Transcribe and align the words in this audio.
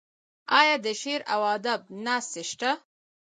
آیا 0.59 0.75
د 0.85 0.87
شعر 1.01 1.21
او 1.33 1.41
ادب 1.55 1.81
ناستې 2.05 2.41
شته؟ 2.49 2.71